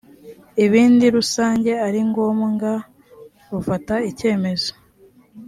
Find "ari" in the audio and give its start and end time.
1.87-1.99